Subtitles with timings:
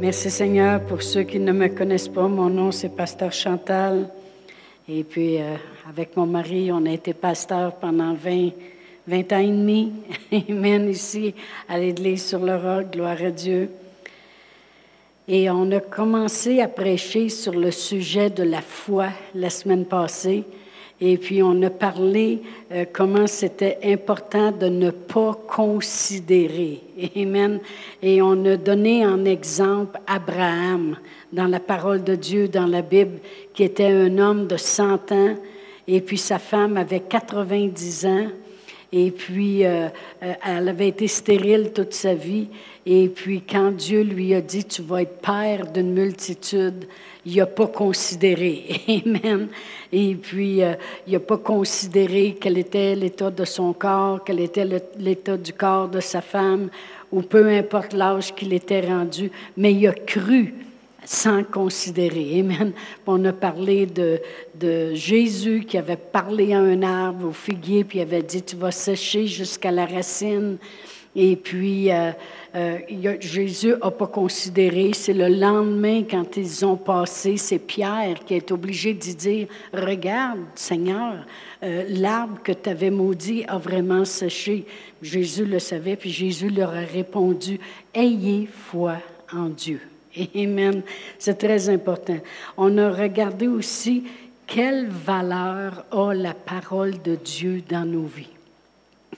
[0.00, 2.26] Merci Seigneur pour ceux qui ne me connaissent pas.
[2.26, 4.10] Mon nom c'est Pasteur Chantal.
[4.88, 5.54] Et puis euh,
[5.88, 8.50] avec mon mari, on a été pasteur pendant 20,
[9.06, 9.92] 20 ans et demi.
[10.48, 11.34] Amen ici
[11.68, 13.70] à l'église sur le gloire à Dieu.
[15.28, 20.44] Et on a commencé à prêcher sur le sujet de la foi la semaine passée.
[21.00, 22.40] Et puis on a parlé
[22.72, 26.82] euh, comment c'était important de ne pas considérer.
[27.16, 27.60] Amen.
[28.02, 30.96] Et on a donné en exemple Abraham
[31.32, 33.18] dans la parole de Dieu, dans la Bible,
[33.54, 35.34] qui était un homme de 100 ans.
[35.88, 38.26] Et puis sa femme avait 90 ans.
[38.96, 39.88] Et puis, euh,
[40.22, 42.46] euh, elle avait été stérile toute sa vie.
[42.86, 46.84] Et puis, quand Dieu lui a dit, tu vas être père d'une multitude,
[47.26, 48.62] il n'a pas considéré.
[49.04, 49.48] Amen.
[49.90, 50.74] Et puis, euh,
[51.08, 55.88] il n'a pas considéré quel était l'état de son corps, quel était l'état du corps
[55.88, 56.68] de sa femme,
[57.10, 60.54] ou peu importe l'âge qu'il était rendu, mais il a cru
[61.04, 62.40] sans considérer.
[62.40, 62.72] Amen.
[63.06, 64.20] On a parlé de,
[64.94, 68.70] Jésus qui avait parlé à un arbre, au figuier, puis il avait dit, tu vas
[68.70, 70.58] sécher jusqu'à la racine.
[71.16, 72.10] Et puis, euh,
[72.56, 72.78] euh,
[73.20, 74.90] Jésus n'a pas considéré.
[74.94, 80.40] C'est le lendemain, quand ils ont passé, c'est Pierre qui est obligé d'y dire, regarde,
[80.56, 81.24] Seigneur,
[81.62, 84.66] euh, l'arbre que tu avais maudit a vraiment séché.
[85.02, 87.60] Jésus le savait, puis Jésus leur a répondu,
[87.94, 88.96] ayez foi
[89.32, 89.80] en Dieu.
[90.36, 90.82] Amen.
[91.18, 92.18] C'est très important.
[92.56, 94.04] On a regardé aussi
[94.46, 98.28] quelle valeur a la parole de Dieu dans nos vies.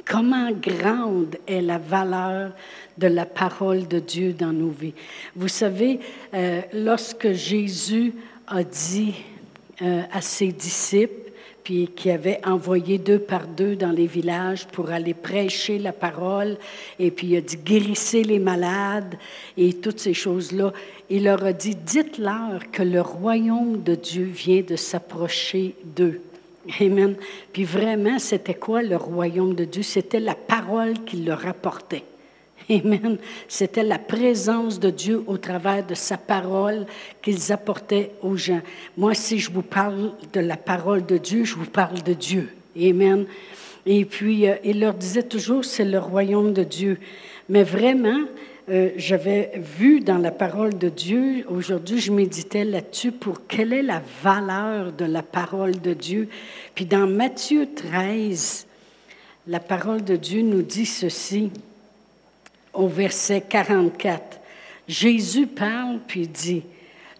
[0.05, 2.53] Comment grande est la valeur
[2.97, 4.95] de la parole de Dieu dans nos vies.
[5.35, 5.99] Vous savez,
[6.33, 8.15] euh, lorsque Jésus
[8.47, 9.15] a dit
[9.83, 11.26] euh, à ses disciples,
[11.67, 16.59] puis qui avait envoyé deux par deux dans les villages pour aller prêcher la parole,
[17.01, 19.17] et puis il a dit guérissez les malades
[19.59, 20.73] et toutes ces choses-là.
[21.11, 26.21] Il leur a dit dites-leur que le royaume de Dieu vient de s'approcher d'eux.
[26.81, 27.17] Amen.
[27.53, 29.83] Puis vraiment, c'était quoi le royaume de Dieu?
[29.83, 32.05] C'était la parole qu'il leur apportait.
[32.71, 33.19] Amen.
[33.49, 36.87] C'était la présence de Dieu au travers de sa parole
[37.23, 38.61] qu'ils apportaient aux gens.
[38.97, 42.49] Moi, si je vous parle de la parole de Dieu, je vous parle de Dieu.
[42.77, 43.27] Amen.
[43.85, 46.99] Et puis, euh, il leur disait toujours, c'est le royaume de Dieu.
[47.49, 48.23] Mais vraiment,
[48.69, 53.83] euh, j'avais vu dans la parole de Dieu, aujourd'hui, je méditais là-dessus pour quelle est
[53.83, 56.29] la valeur de la parole de Dieu.
[56.75, 58.67] Puis dans Matthieu 13,
[59.47, 61.53] la parole de Dieu nous dit ceci
[62.77, 64.41] au verset 44.
[64.89, 66.63] Jésus parle puis dit,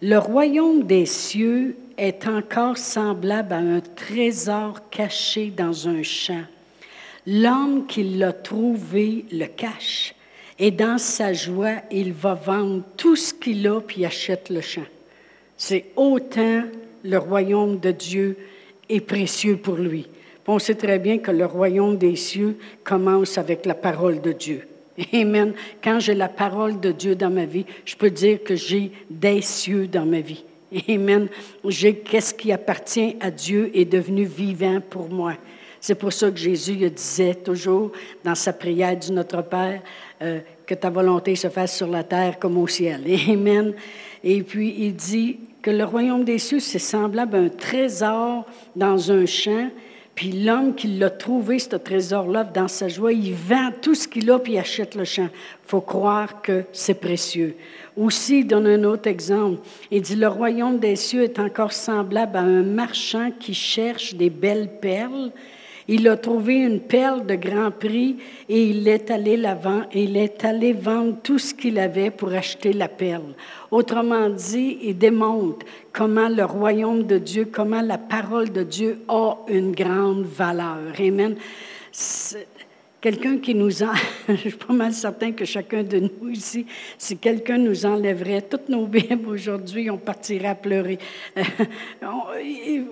[0.01, 6.43] Le royaume des cieux est encore semblable à un trésor caché dans un champ.
[7.25, 10.13] L'homme qui l'a trouvé le cache,
[10.59, 14.85] et dans sa joie, il va vendre tout ce qu'il a puis achète le champ.
[15.57, 16.63] C'est autant
[17.03, 18.37] le royaume de Dieu
[18.89, 20.07] est précieux pour lui.
[20.47, 24.67] On sait très bien que le royaume des cieux commence avec la parole de Dieu.
[25.13, 25.53] Amen.
[25.83, 29.41] Quand j'ai la parole de Dieu dans ma vie, je peux dire que j'ai des
[29.41, 30.43] cieux dans ma vie.
[30.89, 31.27] Amen.
[31.65, 35.33] J'ai qu'est-ce qui appartient à Dieu est devenu vivant pour moi.
[35.79, 37.91] C'est pour ça que Jésus disait toujours
[38.23, 39.81] dans sa prière du Notre Père
[40.21, 43.03] euh, que ta volonté se fasse sur la terre comme au ciel.
[43.29, 43.73] Amen.
[44.23, 49.11] Et puis il dit que le royaume des cieux, c'est semblable à un trésor dans
[49.11, 49.69] un champ
[50.17, 54.31] puis l'homme qui l'a trouvé, ce trésor-là, dans sa joie, il vend tout ce qu'il
[54.31, 55.29] a, puis il achète le champ.
[55.67, 57.55] Faut croire que c'est précieux.
[57.95, 59.61] Aussi, il donne un autre exemple.
[59.91, 64.31] Il dit, le royaume des cieux est encore semblable à un marchand qui cherche des
[64.31, 65.31] belles perles
[65.87, 68.17] il a trouvé une perle de grand prix
[68.49, 72.33] et il est allé la vendre, il est allé vendre tout ce qu'il avait pour
[72.33, 73.33] acheter la perle.
[73.71, 79.37] Autrement dit, il démontre comment le royaume de Dieu, comment la parole de Dieu a
[79.47, 80.93] une grande valeur.
[80.99, 81.35] Amen.
[82.99, 83.93] Quelqu'un qui nous en...
[84.27, 86.65] Je suis pas mal certain que chacun de nous ici,
[86.97, 90.97] si quelqu'un nous enlèverait toutes nos Bibles aujourd'hui, on partirait à pleurer.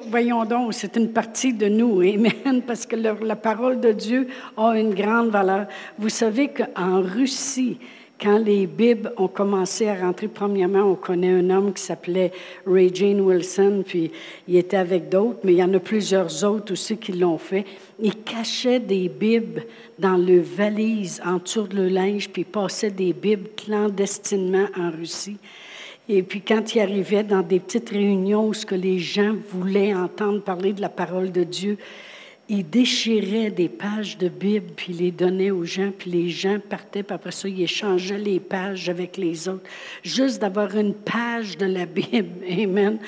[0.07, 4.77] voyons donc, c'est une partie de nous, Amen, parce que la parole de Dieu a
[4.77, 5.67] une grande valeur.
[5.97, 7.79] Vous savez qu'en Russie,
[8.19, 12.31] quand les Bibles ont commencé à rentrer, premièrement, on connaît un homme qui s'appelait
[12.65, 14.11] Ray Jane Wilson, puis
[14.47, 17.65] il était avec d'autres, mais il y en a plusieurs autres aussi qui l'ont fait.
[18.01, 19.63] Il cachait des Bibles
[19.99, 24.91] dans le valise, en dessous de le linge, puis il passait des Bibles clandestinement en
[24.91, 25.37] Russie.
[26.07, 29.93] Et puis quand il arrivait dans des petites réunions où ce que les gens voulaient
[29.93, 31.77] entendre parler de la parole de Dieu,
[32.47, 36.59] il déchirait des pages de Bible, puis il les donnait aux gens, puis les gens
[36.59, 39.67] partaient, puis après ça, il échangeait les pages avec les autres.
[40.03, 42.99] Juste d'avoir une page de la Bible, Amen,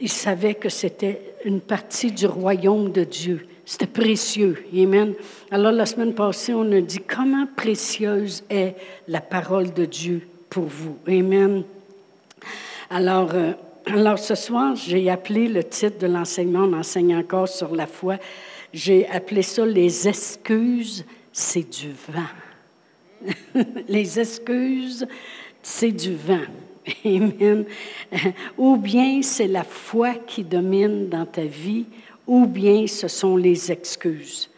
[0.00, 3.46] il savait que c'était une partie du royaume de Dieu.
[3.64, 4.64] C'était précieux.
[4.74, 5.12] Amen.
[5.50, 8.74] Alors, la semaine passée, on a dit comment précieuse est
[9.08, 10.96] la parole de Dieu pour vous?
[11.06, 11.64] Amen.
[12.88, 13.52] Alors, euh,
[13.86, 18.16] alors ce soir, j'ai appelé le titre de l'enseignement, on enseigne encore sur la foi,
[18.72, 23.62] j'ai appelé ça Les excuses, c'est du vent.
[23.88, 25.06] les excuses,
[25.62, 26.46] c'est du vent.
[27.04, 27.64] Amen.
[28.56, 31.86] Ou bien c'est la foi qui domine dans ta vie,
[32.26, 34.48] ou bien ce sont les excuses.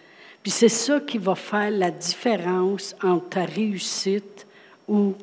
[0.42, 4.46] Puis c'est ça qui va faire la différence entre ta réussite
[4.88, 5.14] ou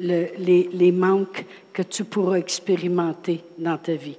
[0.00, 4.16] les, les, manques que tu pourras expérimenter dans ta vie.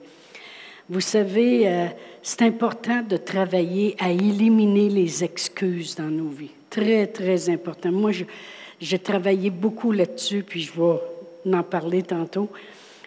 [0.87, 1.87] Vous savez, euh,
[2.21, 6.51] c'est important de travailler à éliminer les excuses dans nos vies.
[6.69, 7.91] Très, très important.
[7.91, 8.11] Moi,
[8.79, 12.49] j'ai travaillé beaucoup là-dessus, puis je vais en parler tantôt.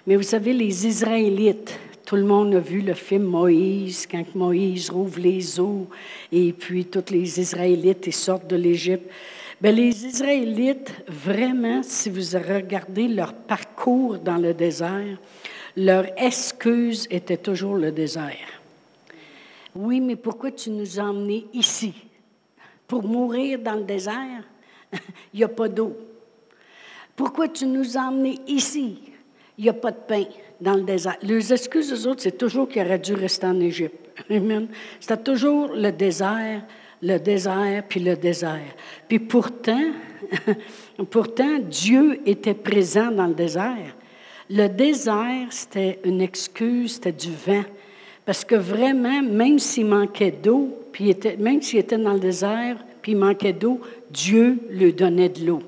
[0.08, 4.90] Mais vous savez, les Israélites, tout le monde a vu le film Moïse, quand Moïse
[4.90, 5.86] rouvre les eaux,
[6.32, 9.08] et puis tous les Israélites sortent de l'Égypte.
[9.60, 15.18] Bien, les Israélites, vraiment, si vous regardez leur parcours dans le désert,
[15.78, 18.60] leur excuse était toujours le désert.
[19.76, 21.94] Oui, mais pourquoi tu nous as emmenés ici?
[22.88, 24.42] Pour mourir dans le désert?
[25.32, 25.96] Il n'y a pas d'eau.
[27.14, 28.98] Pourquoi tu nous as emmenés ici?
[29.56, 30.24] Il n'y a pas de pain
[30.60, 31.16] dans le désert.
[31.22, 34.10] Les excuses des autres, c'est toujours qu'il aurait dû rester en Égypte.
[34.30, 34.66] Amen.
[34.98, 36.64] C'était toujours le désert,
[37.02, 38.74] le désert, puis le désert.
[39.06, 39.92] Puis pourtant,
[41.10, 43.94] pourtant, Dieu était présent dans le désert.
[44.50, 47.64] Le désert, c'était une excuse, c'était du vent.
[48.24, 53.12] Parce que vraiment, même s'il manquait d'eau, était, même s'il était dans le désert, puis
[53.12, 53.80] il manquait d'eau,
[54.10, 55.62] Dieu lui donnait de l'eau.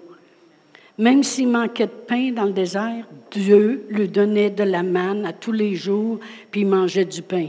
[0.98, 5.32] Même s'il manquait de pain dans le désert, Dieu lui donnait de la manne à
[5.32, 6.18] tous les jours,
[6.50, 7.46] puis il mangeait du pain.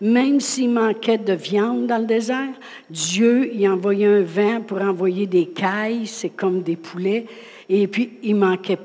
[0.00, 2.54] Même s'il manquait de viande dans le désert,
[2.90, 7.26] Dieu y envoyait un vent pour envoyer des cailles, c'est comme des poulets,
[7.68, 8.78] et puis il manquait.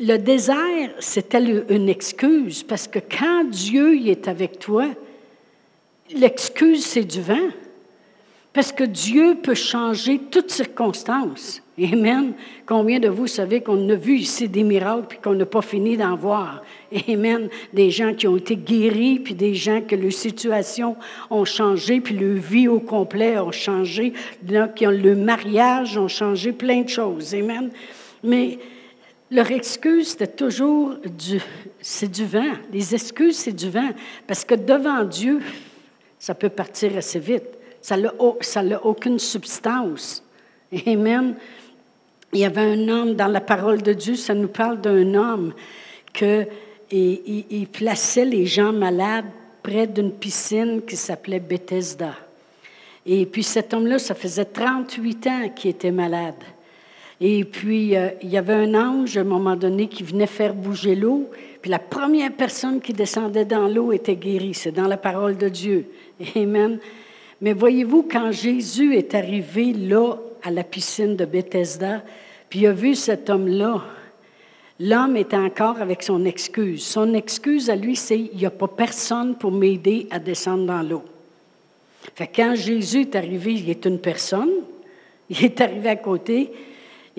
[0.00, 4.86] Le désert, c'était une excuse, parce que quand Dieu y est avec toi,
[6.14, 7.50] l'excuse, c'est du vent.
[8.52, 11.62] Parce que Dieu peut changer toutes circonstances.
[11.80, 12.32] Amen.
[12.66, 15.96] Combien de vous savez qu'on a vu ici des miracles puis qu'on n'a pas fini
[15.96, 16.62] d'en voir?
[17.08, 17.48] Amen.
[17.72, 20.96] Des gens qui ont été guéris puis des gens que leur situation
[21.30, 24.12] ont changé puis leur vie au complet ont changé.
[24.74, 27.34] Qui ont le mariage ont changé plein de choses.
[27.34, 27.70] Amen.
[28.24, 28.58] Mais
[29.30, 31.40] leur excuse, c'était toujours du,
[31.80, 32.52] c'est du vent.
[32.72, 33.90] Les excuses, c'est du vent.
[34.26, 35.40] Parce que devant Dieu,
[36.18, 37.44] ça peut partir assez vite.
[37.82, 40.22] Ça n'a aucune substance.
[40.86, 41.34] Amen.
[42.32, 45.54] Il y avait un homme dans la parole de Dieu, ça nous parle d'un homme
[46.12, 46.46] que
[46.90, 49.26] il, plaçait les gens malades
[49.62, 52.14] près d'une piscine qui s'appelait Bethesda.
[53.04, 56.34] Et puis cet homme-là, ça faisait 38 ans qu'il était malade.
[57.20, 60.54] Et puis, euh, il y avait un ange, à un moment donné, qui venait faire
[60.54, 61.30] bouger l'eau.
[61.60, 64.54] Puis la première personne qui descendait dans l'eau était guérie.
[64.54, 65.86] C'est dans la parole de Dieu.
[66.36, 66.78] Amen.
[67.40, 72.02] Mais voyez-vous, quand Jésus est arrivé là, à la piscine de Bethesda,
[72.48, 73.84] puis il a vu cet homme-là,
[74.78, 76.84] l'homme était encore avec son excuse.
[76.84, 80.82] Son excuse à lui, c'est il n'y a pas personne pour m'aider à descendre dans
[80.82, 81.02] l'eau.
[82.14, 84.50] Fait quand Jésus est arrivé, il est une personne,
[85.28, 86.52] il est arrivé à côté,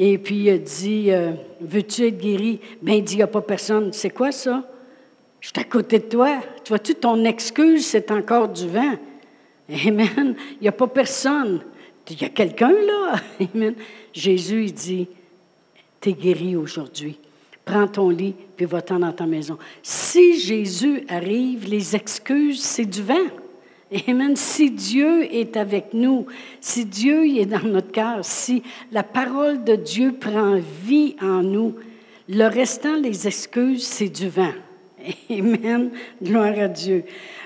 [0.02, 2.62] et puis il a dit euh, Veux-tu être guéri?
[2.82, 3.92] Ben, il dit Il n'y a pas personne.
[3.92, 4.64] C'est quoi ça?
[5.42, 6.40] Je suis à côté de toi.
[6.64, 8.96] Tu vois-tu, ton excuse, c'est encore du vent?
[9.70, 10.36] Amen.
[10.54, 11.62] Il n'y a pas personne.
[12.10, 13.16] Il y a quelqu'un là.
[13.54, 13.76] Amen.
[14.14, 15.08] Jésus, il dit,
[16.00, 17.20] t'es guéri aujourd'hui.
[17.66, 19.58] Prends ton lit, puis va-t'en dans ta maison.
[19.84, 23.28] Si Jésus arrive, les excuses, c'est du vent.
[24.08, 24.36] Amen.
[24.36, 26.28] Si Dieu est avec nous,
[26.62, 31.76] si Dieu est dans notre cœur, si la parole de Dieu prend vie en nous,
[32.28, 34.54] le restant, les excuses, c'est du vent.
[35.32, 35.90] Amen.
[36.22, 37.04] Gloire à Dieu.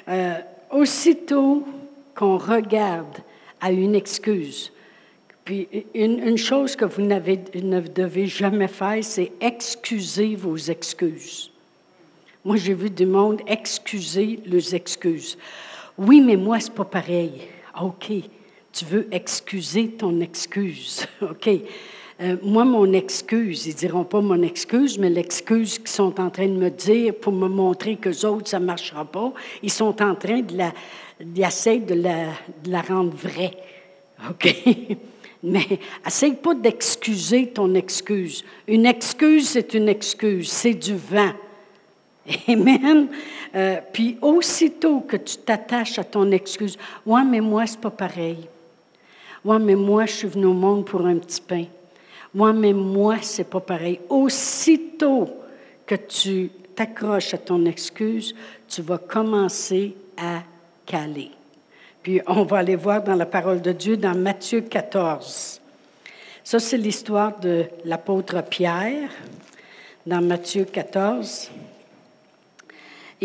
[0.09, 0.33] Euh,
[0.71, 1.63] aussitôt
[2.13, 3.19] qu'on regarde
[3.61, 4.73] à une excuse,
[5.45, 11.51] puis une, chose que vous ne devez jamais faire, c'est excuser vos excuses.
[12.45, 15.37] Moi, j'ai vu du monde excuser leurs excuses.
[15.97, 17.31] Oui, mais moi, c'est pas pareil.
[17.81, 18.11] OK,
[18.71, 21.05] tu veux excuser ton excuse.
[21.21, 21.49] OK.
[22.21, 26.47] Euh, moi, mon excuse, ils diront pas mon excuse, mais l'excuse qu'ils sont en train
[26.47, 30.15] de me dire pour me montrer que autres, ça ne marchera pas, ils sont en
[30.15, 30.71] train de la,
[31.19, 32.27] il essaie de la,
[32.63, 33.57] de la rendre vraie.
[34.29, 34.55] OK?
[35.43, 38.45] Mais essaye pas d'excuser ton excuse.
[38.67, 41.33] Une excuse, c'est une excuse, c'est du vent.
[42.47, 43.07] Amen.
[43.55, 48.47] Euh, puis aussitôt que tu t'attaches à ton excuse, ouais, mais moi, c'est pas pareil.
[49.43, 51.65] Ouais, mais moi, je suis venu au monde pour un petit pain.
[52.33, 53.99] Ouais, mais moi, c'est pas pareil.
[54.09, 55.29] Aussitôt
[55.85, 58.33] que tu t'accroches à ton excuse,
[58.67, 60.41] tu vas commencer à
[60.85, 61.31] caler.
[62.01, 65.61] Puis on va aller voir dans la parole de Dieu dans Matthieu 14.
[66.43, 69.09] Ça, c'est l'histoire de l'apôtre Pierre
[70.05, 71.49] dans Matthieu 14.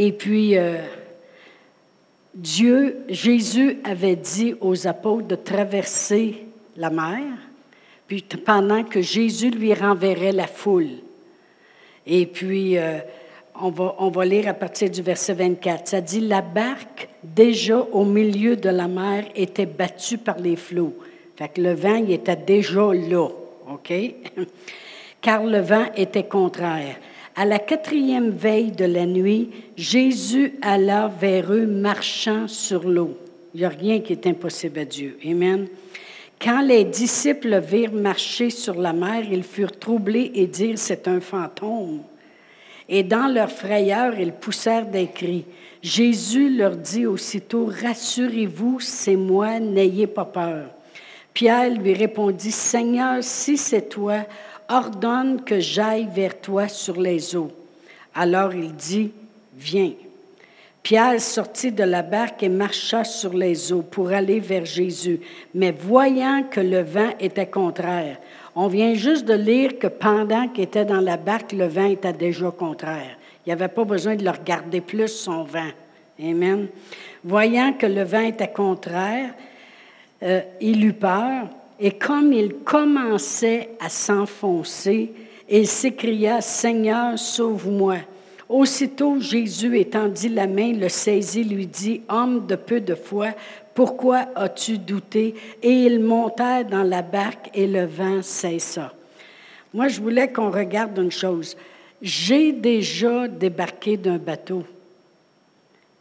[0.00, 0.76] Et puis, euh,
[2.32, 7.24] Dieu, Jésus avait dit aux apôtres de traverser la mer,
[8.06, 11.00] puis pendant que Jésus lui renverrait la foule.
[12.06, 12.98] Et puis, euh,
[13.60, 15.88] on va, on va lire à partir du verset 24.
[15.88, 20.94] Ça dit, la barque, déjà au milieu de la mer, était battue par les flots.
[21.34, 23.26] Fait que le vent, il était déjà là,
[23.68, 23.92] OK?
[25.20, 26.94] Car le vent était contraire.
[27.40, 33.16] À la quatrième veille de la nuit, Jésus alla vers eux marchant sur l'eau.
[33.54, 35.16] Il n'y a rien qui est impossible à Dieu.
[35.24, 35.68] Amen.
[36.42, 41.20] Quand les disciples virent marcher sur la mer, ils furent troublés et dirent, c'est un
[41.20, 42.00] fantôme.
[42.88, 45.44] Et dans leur frayeur, ils poussèrent des cris.
[45.80, 50.70] Jésus leur dit aussitôt, Rassurez-vous, c'est moi, n'ayez pas peur.
[51.32, 54.24] Pierre lui répondit, Seigneur, si c'est toi,
[54.68, 57.50] ordonne que j'aille vers toi sur les eaux.
[58.14, 59.12] Alors il dit,
[59.58, 59.92] Viens.
[60.82, 65.20] Pierre sortit de la barque et marcha sur les eaux pour aller vers Jésus.
[65.52, 68.16] Mais voyant que le vent était contraire,
[68.54, 72.12] on vient juste de lire que pendant qu'il était dans la barque, le vent était
[72.12, 73.18] déjà contraire.
[73.44, 75.72] Il n'y avait pas besoin de le regarder plus, son vent.
[76.22, 76.68] Amen.
[77.22, 79.34] Voyant que le vent était contraire,
[80.22, 81.48] euh, il eut peur,
[81.80, 85.12] et comme il commençait à s'enfoncer,
[85.48, 87.98] il s'écria, Seigneur, sauve-moi.
[88.48, 93.28] Aussitôt Jésus étendit la main, le saisit, lui dit, Homme de peu de foi,
[93.74, 95.34] pourquoi as-tu douté?
[95.62, 98.92] Et ils montèrent dans la barque et le vent cessa.
[99.72, 101.56] Moi, je voulais qu'on regarde une chose.
[102.00, 104.64] J'ai déjà débarqué d'un bateau,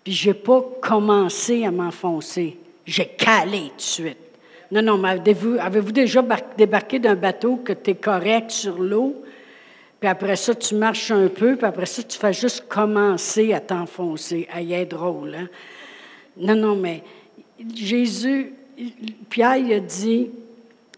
[0.04, 2.58] puis je n'ai pas commencé à m'enfoncer.
[2.86, 4.27] J'ai calé tout de suite.
[4.72, 6.24] Non, non, mais avez-vous, déjà
[6.58, 9.24] débarqué d'un bateau que tu es correct sur l'eau,
[10.00, 13.60] puis après ça, tu marches un peu, puis après ça, tu fais juste commencer à
[13.60, 14.48] t'enfoncer.
[14.52, 15.48] Ah, il est drôle, hein?
[16.38, 17.02] Non, non, mais
[17.74, 18.54] Jésus,
[19.30, 20.30] Pierre il a dit,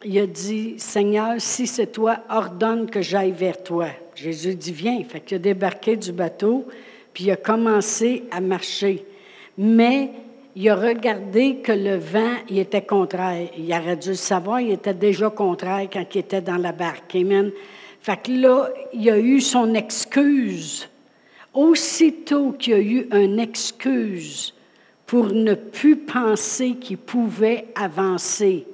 [0.04, 3.88] a dit, Seigneur, si c'est toi, ordonne que j'aille vers toi.
[4.16, 5.02] Jésus dit, viens.
[5.06, 6.68] Fait qu'il a débarqué du bateau,
[7.14, 9.06] puis il a commencé à marcher.
[9.58, 10.12] Mais
[10.56, 13.50] il a regardé que le vent, il était contraire.
[13.58, 17.16] Il aurait dû le savoir, il était déjà contraire quand il était dans la barque.
[17.16, 17.52] Amen.
[18.02, 20.90] Fait que là, il a eu son excuse.
[21.54, 24.54] Aussitôt qu'il a eu une excuse,
[25.10, 28.68] pour ne plus penser qu'il pouvait avancer.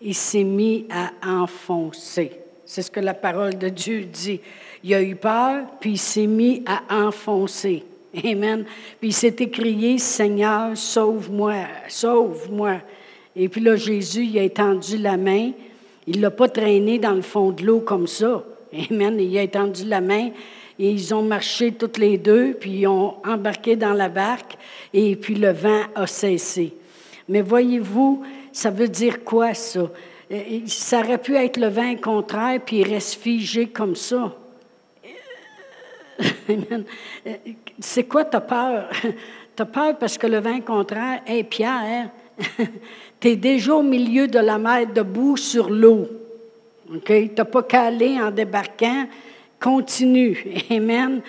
[0.00, 2.32] Il s'est mis à enfoncer.
[2.64, 4.40] C'est ce que la parole de Dieu dit.
[4.82, 7.84] Il a eu peur, puis il s'est mis à enfoncer.
[8.24, 8.64] Amen.
[9.00, 11.54] Puis il s'est écrié, Seigneur, sauve-moi,
[11.88, 12.80] sauve-moi.
[13.34, 15.52] Et puis là, Jésus, il a étendu la main.
[16.06, 18.44] Il ne l'a pas traîné dans le fond de l'eau comme ça.
[18.90, 19.18] Amen.
[19.18, 20.30] Il a étendu la main
[20.78, 24.56] et ils ont marché toutes les deux, puis ils ont embarqué dans la barque,
[24.92, 26.74] et puis le vent a cessé.
[27.28, 29.90] Mais voyez-vous, ça veut dire quoi ça?
[30.66, 34.34] Ça aurait pu être le vent contraire, puis il reste figé comme ça.
[37.78, 38.88] C'est quoi ta peur?
[39.54, 42.10] Tu as peur parce que le vent contraire, hé Pierre,
[43.20, 46.08] tu es déjà au milieu de la mer debout sur l'eau.
[46.94, 47.12] OK?
[47.34, 49.06] Tu pas aller en débarquant
[49.62, 50.44] continue.
[50.70, 51.22] Amen.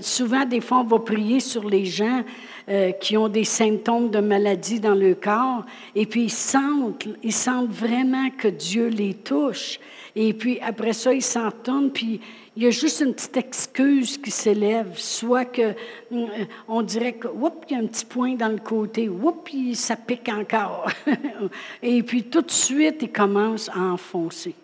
[0.00, 2.22] Souvent, des fois, on va prier sur les gens
[2.68, 5.64] euh, qui ont des symptômes de maladie dans le corps,
[5.94, 9.80] et puis ils sentent, ils sentent vraiment que Dieu les touche.
[10.14, 12.20] Et puis après ça, ils s'entendent, puis
[12.58, 15.74] il y a juste une petite excuse qui s'élève, soit que
[16.12, 16.26] euh,
[16.66, 19.94] on dirait que, oups, il y a un petit point dans le côté, oups, ça
[19.94, 20.90] pique encore.
[21.82, 24.54] et puis tout de suite, ils commencent à enfoncer.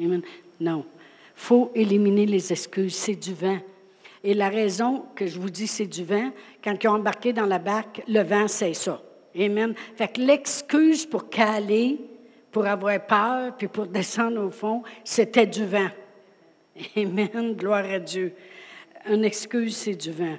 [0.00, 0.22] Amen.
[0.58, 0.84] Non
[1.36, 2.96] faut éliminer les excuses.
[2.96, 3.58] C'est du vent.
[4.24, 6.30] Et la raison que je vous dis c'est du vent,
[6.64, 9.00] quand ils ont embarqué dans la barque, le vent, c'est ça.
[9.38, 9.74] Amen.
[9.96, 12.00] Fait que l'excuse pour caler,
[12.50, 15.90] pour avoir peur, puis pour descendre au fond, c'était du vent.
[16.96, 17.54] Amen.
[17.54, 18.32] Gloire à Dieu.
[19.08, 20.38] Une excuse, c'est du vent.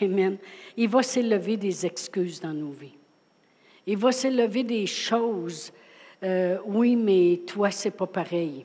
[0.00, 0.38] Amen.
[0.76, 2.96] Il va s'élever des excuses dans nos vies.
[3.86, 5.72] Il va s'élever des choses.
[6.22, 8.64] Euh, oui, mais toi, c'est pas pareil.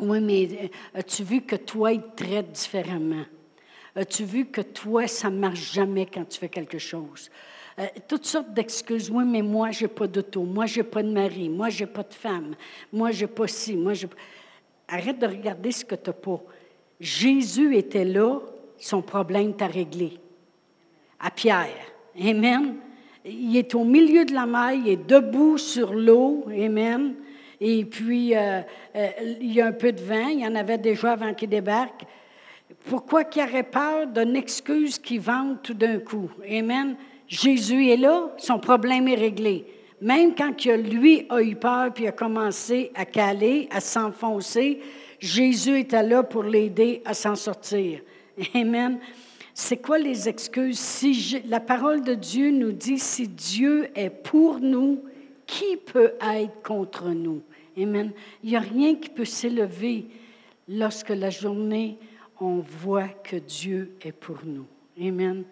[0.00, 3.24] Oui, mais euh, as-tu vu que toi, il te traite différemment?
[3.94, 7.30] As-tu vu que toi, ça ne marche jamais quand tu fais quelque chose?
[7.78, 9.08] Euh, toutes sortes d'excuses.
[9.10, 10.42] Oui, mais moi, je n'ai pas d'auto.
[10.42, 11.48] Moi, je n'ai pas de mari.
[11.48, 12.56] Moi, je n'ai pas de femme.
[12.92, 13.76] Moi, je n'ai pas ci.
[13.76, 14.06] Moi, je...
[14.88, 16.40] Arrête de regarder ce que tu n'as pas.
[17.00, 18.40] Jésus était là,
[18.78, 20.18] son problème t'a réglé.
[21.20, 21.68] À Pierre.
[22.20, 22.76] Amen.
[23.24, 26.44] Il est au milieu de la mer, il est debout sur l'eau.
[26.48, 27.14] Amen.
[27.60, 28.60] Et puis, euh,
[28.94, 29.08] euh,
[29.40, 30.28] il y a un peu de vent.
[30.28, 32.04] Il y en avait déjà avant qu'il débarque.
[32.84, 36.28] Pourquoi qu'il aurait peur d'une excuse qui vente tout d'un coup?
[36.46, 36.96] Amen.
[37.26, 39.64] Jésus est là, son problème est réglé.
[40.00, 44.80] Même quand lui a eu peur puis a commencé à caler, à s'enfoncer,
[45.18, 48.00] Jésus était là pour l'aider à s'en sortir.
[48.54, 48.98] Amen.
[49.54, 50.78] C'est quoi les excuses?
[50.78, 55.04] Si la parole de Dieu nous dit, si Dieu est pour nous,
[55.46, 57.42] qui peut être contre nous?
[57.78, 58.10] Amen.
[58.42, 60.06] Il n'y a rien qui peut s'élever
[60.68, 61.98] lorsque la journée,
[62.40, 64.66] on voit que Dieu est pour nous.
[65.00, 65.44] Amen.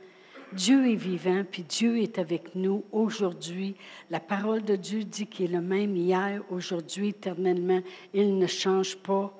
[0.54, 3.74] Dieu est vivant, puis Dieu est avec nous aujourd'hui.
[4.10, 7.80] La parole de Dieu dit qu'il est le même hier, aujourd'hui, éternellement.
[8.12, 9.32] Il ne change pas.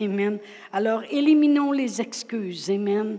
[0.00, 0.38] Amen.
[0.72, 2.70] Alors, éliminons les excuses.
[2.70, 3.18] Amen.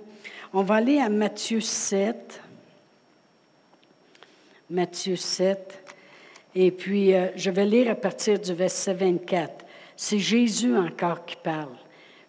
[0.53, 2.41] On va aller à Matthieu 7.
[4.69, 5.95] Matthieu 7.
[6.55, 9.65] Et puis, euh, je vais lire à partir du verset 24.
[9.95, 11.75] C'est Jésus encore qui parle.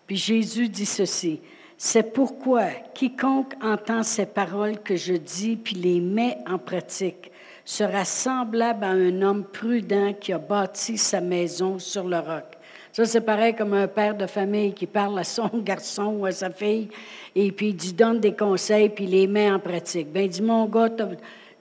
[0.07, 1.41] Puis Jésus dit ceci.
[1.85, 7.33] C'est pourquoi quiconque entend ces paroles que je dis puis les met en pratique
[7.65, 12.45] sera semblable à un homme prudent qui a bâti sa maison sur le roc.
[12.93, 16.31] Ça, c'est pareil comme un père de famille qui parle à son garçon ou à
[16.31, 16.89] sa fille
[17.35, 20.12] et puis il lui donne des conseils puis les met en pratique.
[20.12, 20.89] Ben, dis mon gars,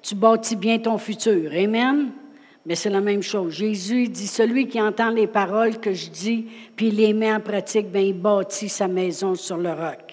[0.04, 1.51] tu bâtis bien ton futur.
[1.51, 2.12] Amen.
[2.63, 3.54] Mais c'est la même chose.
[3.54, 7.92] Jésus dit, celui qui entend les paroles que je dis, puis les met en pratique,
[7.92, 10.11] ben, il bâtit sa maison sur le roc.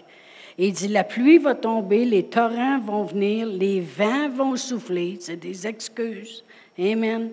[0.61, 5.17] Il dit, la pluie va tomber, les torrents vont venir, les vents vont souffler.
[5.21, 6.43] C'est des excuses.
[6.77, 7.31] Amen.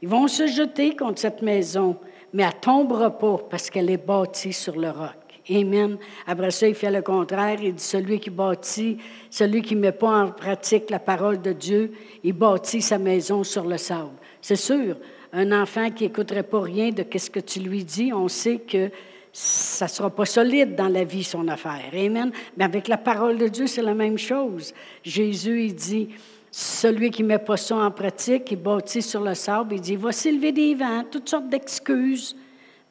[0.00, 1.96] Ils vont se jeter contre cette maison,
[2.32, 5.16] mais elle ne tombera pas parce qu'elle est bâtie sur le roc.
[5.50, 5.98] Amen.
[6.28, 7.58] Après ça, il fait le contraire.
[7.60, 8.98] Il dit, celui qui bâtit,
[9.30, 13.42] celui qui ne met pas en pratique la parole de Dieu, il bâtit sa maison
[13.42, 14.12] sur le sable.
[14.40, 14.96] C'est sûr,
[15.32, 18.90] un enfant qui n'écouterait pas rien de ce que tu lui dis, on sait que
[19.36, 21.90] ça ne sera pas solide dans la vie, son affaire.
[21.92, 22.30] Amen.
[22.56, 24.72] Mais avec la parole de Dieu, c'est la même chose.
[25.02, 26.08] Jésus, il dit,
[26.52, 29.98] celui qui met pas ça en pratique, il bâtit sur le sable, il dit, il
[29.98, 32.36] va s'élever des vents, toutes sortes d'excuses.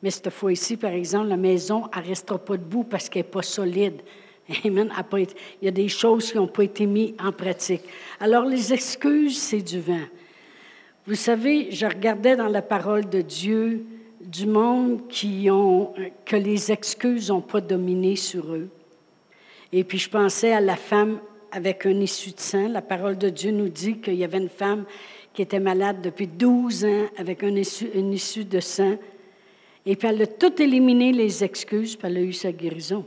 [0.02, 3.30] Mais cette fois-ci, par exemple, la maison, elle ne restera pas debout parce qu'elle n'est
[3.30, 4.02] pas solide.
[4.66, 4.92] Amen.
[5.14, 5.28] Il
[5.62, 7.84] y a des choses qui n'ont pas été mises en pratique.
[8.20, 10.08] Alors, les excuses, c'est du vent.
[11.08, 13.86] Vous savez, je regardais dans la parole de Dieu
[14.26, 15.94] du monde qui ont,
[16.26, 18.70] que les excuses n'ont pas dominé sur eux.
[19.72, 21.20] Et puis je pensais à la femme
[21.52, 22.68] avec un issue de sang.
[22.68, 24.86] La parole de Dieu nous dit qu'il y avait une femme
[25.34, 28.98] qui était malade depuis 12 ans avec un issue, une issue de sang.
[29.86, 33.06] Et puis elle a tout éliminé les excuses, puis elle a eu sa guérison.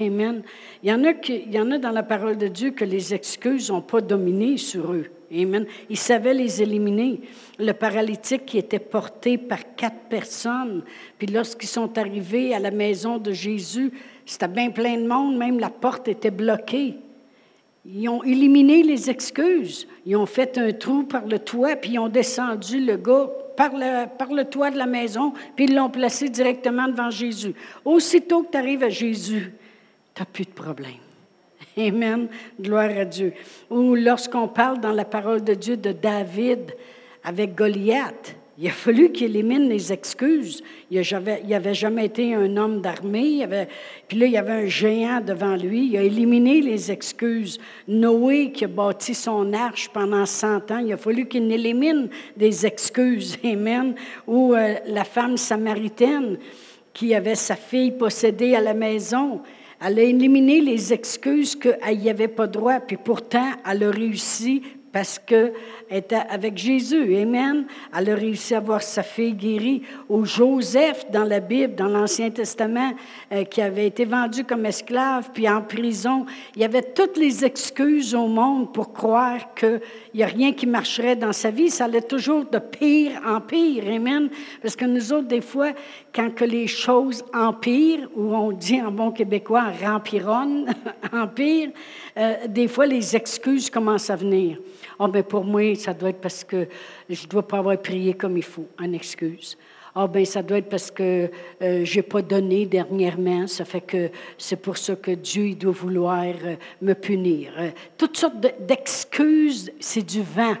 [0.00, 0.42] Amen.
[0.82, 3.14] Il y en a, il y en a dans la parole de Dieu que les
[3.14, 5.06] excuses n'ont pas dominé sur eux.
[5.32, 5.66] Amen.
[5.88, 7.20] Ils savaient les éliminer.
[7.58, 10.82] Le paralytique qui était porté par quatre personnes,
[11.18, 13.92] puis lorsqu'ils sont arrivés à la maison de Jésus,
[14.26, 16.96] c'était bien plein de monde, même la porte était bloquée.
[17.84, 19.88] Ils ont éliminé les excuses.
[20.06, 23.72] Ils ont fait un trou par le toit, puis ils ont descendu le gars par
[23.74, 27.54] le, par le toit de la maison, puis ils l'ont placé directement devant Jésus.
[27.84, 29.52] Aussitôt que tu arrives à Jésus,
[30.14, 31.11] tu n'as plus de problème.
[31.78, 32.28] Amen.
[32.60, 33.32] Gloire à Dieu.
[33.70, 36.74] Ou lorsqu'on parle dans la parole de Dieu de David
[37.24, 40.62] avec Goliath, il a fallu qu'il élimine les excuses.
[40.90, 41.02] Il
[41.48, 43.46] n'avait jamais été un homme d'armée.
[44.06, 45.86] Puis là, il y avait un géant devant lui.
[45.86, 47.58] Il a éliminé les excuses.
[47.88, 52.66] Noé, qui a bâti son arche pendant 100 ans, il a fallu qu'il élimine des
[52.66, 53.38] excuses.
[53.44, 53.94] Amen.
[54.26, 56.36] Ou euh, la femme samaritaine
[56.92, 59.40] qui avait sa fille possédée à la maison.
[59.84, 64.62] Elle a éliminé les excuses qu'elle n'y avait pas droit, puis pourtant, elle a réussi
[64.92, 65.54] parce qu'elle
[65.90, 67.16] était avec Jésus.
[67.16, 67.64] Amen.
[67.96, 69.82] Elle a réussi à voir sa fille guérie.
[70.08, 72.92] Ou Joseph, dans la Bible, dans l'Ancien Testament,
[73.32, 76.26] euh, qui avait été vendu comme esclave, puis en prison.
[76.54, 79.80] Il y avait toutes les excuses au monde pour croire qu'il
[80.14, 81.70] n'y a rien qui marcherait dans sa vie.
[81.70, 83.84] Ça allait toujours de pire en pire.
[83.86, 84.28] Amen.
[84.60, 85.72] Parce que nous autres, des fois,
[86.14, 90.74] quand que les choses empirent, ou on dit en bon québécois, rempironne,
[91.12, 91.70] empire,
[92.16, 94.58] euh, des fois, les excuses commencent à venir.
[94.98, 96.68] Ah, ben pour moi, ça doit être parce que
[97.08, 99.56] je ne dois pas avoir prié comme il faut, en excuse.
[99.94, 103.82] Ah, ben ça doit être parce que euh, je n'ai pas donné dernièrement, ça fait
[103.82, 107.52] que c'est pour ça que Dieu il doit vouloir euh, me punir.
[107.58, 110.54] Euh, toutes sortes d'excuses, c'est du vent.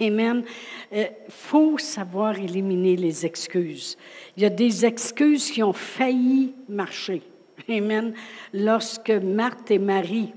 [0.00, 0.44] Amen.
[0.92, 3.96] Il faut savoir éliminer les excuses.
[4.36, 7.22] Il y a des excuses qui ont failli marcher.
[7.68, 8.14] Amen.
[8.52, 10.32] Lorsque Marthe et Marie,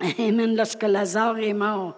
[0.00, 1.96] Amen, lorsque Lazare est mort,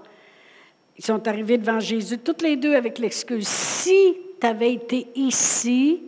[0.96, 6.03] ils sont arrivés devant Jésus, toutes les deux avec l'excuse, si tu avais été ici,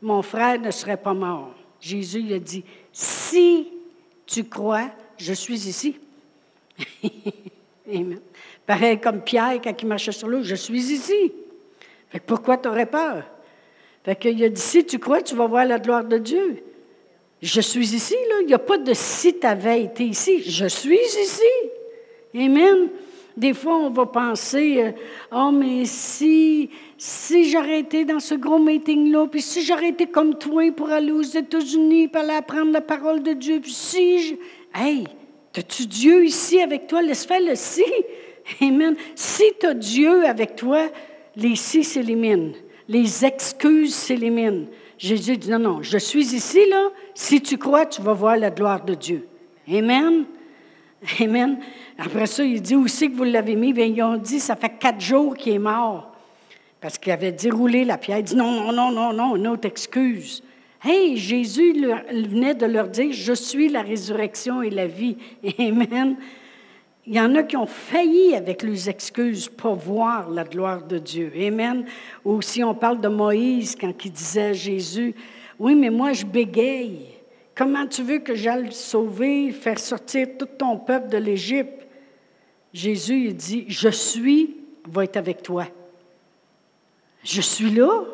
[0.00, 1.54] mon frère ne serait pas mort.
[1.80, 3.68] Jésus lui a dit, si
[4.26, 5.98] tu crois, je suis ici.
[7.88, 8.20] Amen.
[8.66, 11.32] Pareil comme Pierre quand il marchait sur l'eau, je suis ici.
[12.08, 13.24] Fait pourquoi tu aurais peur?
[14.04, 16.62] Fait qu'il a dit, si tu crois, tu vas voir la gloire de Dieu.
[17.40, 18.36] Je suis ici, là.
[18.42, 20.42] Il n'y a pas de si tu avais été ici.
[20.42, 21.42] Je suis ici.
[22.34, 22.88] Amen.
[23.36, 24.92] Des fois, on va penser, euh,
[25.32, 30.38] oh, mais si, si j'aurais été dans ce gros meeting-là, puis si j'aurais été comme
[30.38, 34.34] toi pour aller aux États-Unis, pour aller apprendre la parole de Dieu, puis si je.
[34.72, 35.04] Hey,
[35.56, 37.02] as-tu Dieu ici avec toi?
[37.02, 37.84] Laisse faire le si.
[38.60, 38.96] Amen.
[39.14, 40.88] Si tu as Dieu avec toi,
[41.36, 42.52] les si s'éliminent.
[42.88, 44.66] Les excuses s'éliminent.
[44.98, 46.88] Jésus dit, non, non, je suis ici, là.
[47.14, 49.26] Si tu crois, tu vas voir la gloire de Dieu.
[49.68, 50.24] Amen.
[51.20, 51.58] Amen.
[51.98, 53.72] Après ça, il dit aussi que vous l'avez mis.
[53.72, 56.12] Bien, ils ont dit, ça fait quatre jours qu'il est mort.
[56.80, 58.18] Parce qu'il avait déroulé la pierre.
[58.18, 60.42] Il dit, non, non, non, non, non, une autre excuse.
[60.82, 65.16] Hey, Jésus venait de leur dire, je suis la résurrection et la vie.
[65.58, 66.16] Amen.
[67.06, 70.98] Il y en a qui ont failli avec leurs excuses pour voir la gloire de
[70.98, 71.30] Dieu.
[71.36, 71.84] Amen.
[72.24, 75.14] Ou si on parle de Moïse quand il disait à Jésus,
[75.58, 77.08] oui, mais moi je bégaye.
[77.54, 81.86] Comment tu veux que j'aille sauver, faire sortir tout ton peuple de l'Égypte?
[82.72, 84.56] Jésus il dit, je suis,
[84.88, 85.66] va être avec toi.
[87.22, 88.04] Je suis là.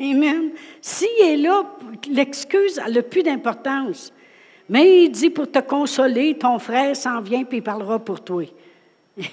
[0.00, 0.50] Amen.
[0.80, 1.66] S'il est là,
[2.08, 4.12] l'excuse n'a plus d'importance.
[4.70, 8.44] Mais il dit pour te consoler, ton frère s'en vient puis il parlera pour toi.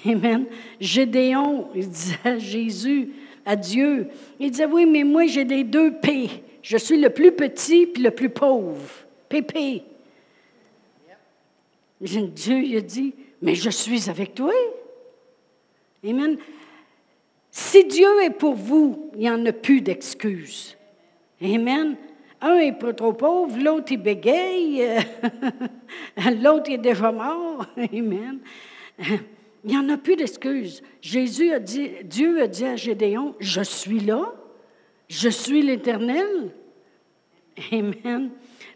[0.04, 0.46] Amen.
[0.80, 3.12] Gédéon, il disait à Jésus,
[3.46, 4.08] à Dieu,
[4.40, 6.28] il disait, oui, mais moi j'ai les deux P.
[6.60, 8.82] Je suis le plus petit puis le plus pauvre.
[9.28, 9.84] Pépé.
[12.00, 14.52] Dieu il dit, mais je suis avec toi.
[16.04, 16.36] Amen.
[17.52, 20.76] Si Dieu est pour vous, il n'y en a plus d'excuses.
[21.40, 21.96] Amen.
[22.40, 24.98] Un est pas trop pauvre, l'autre il bégaye,
[26.40, 27.66] l'autre est déjà mort.
[27.76, 28.38] Amen.
[29.64, 30.82] Il n'y en a plus d'excuses.
[31.00, 34.32] Jésus a dit, Dieu a dit à Gédéon, je suis là,
[35.08, 36.52] je suis l'Éternel.
[37.72, 38.30] Amen.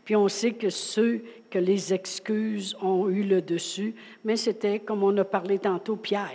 [0.04, 3.94] Puis on sait que ceux que les excuses ont eu le dessus,
[4.24, 6.30] mais c'était, comme on a parlé tantôt, Pierre.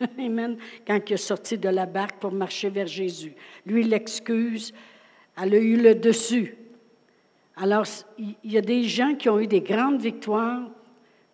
[0.18, 0.56] Amen.
[0.86, 3.34] Quand il est sorti de la barque pour marcher vers Jésus.
[3.66, 4.72] Lui, l'excuse,
[5.40, 6.56] elle a eu le dessus.
[7.62, 7.86] Alors,
[8.18, 10.68] il y a des gens qui ont eu des grandes victoires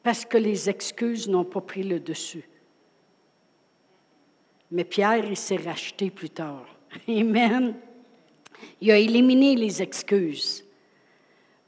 [0.02, 2.46] parce que les excuses n'ont pas pris le dessus.
[4.70, 6.66] Mais Pierre, il s'est racheté plus tard.
[7.08, 7.74] Amen.
[8.78, 10.66] Il a éliminé les excuses.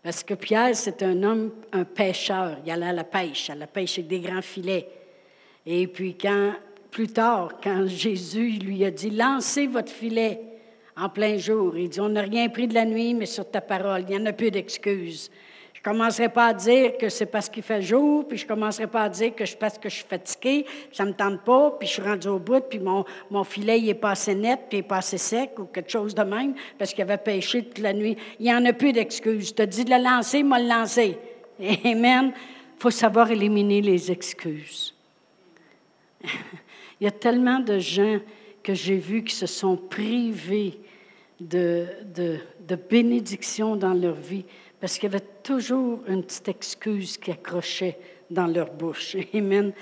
[0.02, 2.58] Parce que Pierre, c'est un homme, un pêcheur.
[2.62, 4.90] Il allait à la pêche, à la pêche avec des grands filets.
[5.64, 6.52] Et puis, quand,
[6.90, 10.49] plus tard, quand Jésus lui a dit Lancez votre filet,
[10.96, 11.76] en plein jour.
[11.76, 14.22] Il dit, on n'a rien pris de la nuit, mais sur ta parole, il n'y
[14.22, 15.30] en a plus d'excuses.
[15.82, 18.48] Je ne commencerai pas à dire que c'est parce qu'il fait jour, puis je ne
[18.48, 21.40] commencerai pas à dire que je parce que je suis fatiguée, ça ne me tente
[21.40, 24.34] pas, puis je suis rendu au bout, puis mon, mon filet il est pas assez
[24.34, 27.16] net, puis il n'est pas assez sec, ou quelque chose de même, parce qu'il avait
[27.16, 28.14] pêché toute la nuit.
[28.38, 29.54] Il n'y en a plus d'excuses.
[29.54, 31.16] Tu as dit de le lancer, moi le lancer.
[31.84, 32.32] Amen.
[32.34, 34.94] Il faut savoir éliminer les excuses.
[36.24, 38.18] il y a tellement de gens
[38.62, 40.78] que j'ai vus qui se sont privés
[41.40, 44.44] de, de, de bénédiction dans leur vie
[44.80, 47.98] parce qu'il y avait toujours une petite excuse qui accrochait
[48.30, 49.16] dans leur bouche.
[49.34, 49.72] Amen.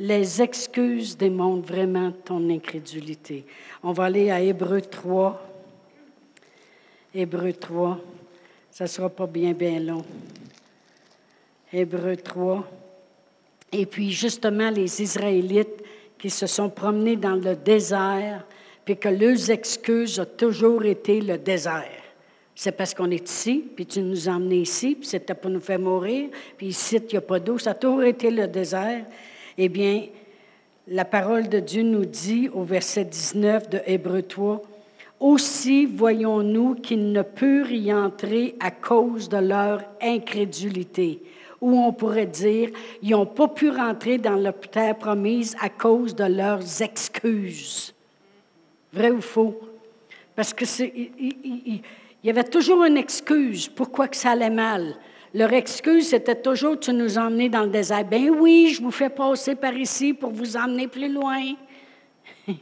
[0.00, 3.44] Les excuses démontrent vraiment ton incrédulité.
[3.82, 5.44] On va aller à Hébreu 3.
[7.14, 8.00] Hébreu 3.
[8.70, 10.04] Ça ne sera pas bien, bien long.
[11.72, 12.68] Hébreu 3.
[13.72, 15.82] Et puis, justement, les Israélites
[16.18, 18.44] qui se sont promenés dans le désert,
[18.84, 22.02] puis que leurs excuses ont toujours été le désert.
[22.54, 25.60] C'est parce qu'on est ici, puis tu nous as emmenés ici, puis c'était pour nous
[25.60, 27.56] faire mourir, puis ici, il n'y a pas d'eau.
[27.56, 29.04] Ça a toujours été le désert.
[29.56, 30.06] Eh bien,
[30.88, 34.62] la parole de Dieu nous dit au verset 19 de Hébreu 3,
[35.20, 41.22] Aussi voyons-nous qu'ils ne purent y entrer à cause de leur incrédulité.
[41.60, 42.70] Ou on pourrait dire,
[43.02, 47.94] ils n'ont pas pu rentrer dans terre promise à cause de leurs excuses.
[48.92, 49.58] Vrai ou faux?
[50.36, 51.80] Parce que il,
[52.22, 54.94] y avait toujours une excuse pourquoi que ça allait mal.
[55.34, 58.04] Leur excuse, c'était toujours tu nous emmener dans le désert.
[58.04, 61.54] Ben oui, je vous fais passer par ici pour vous emmener plus loin.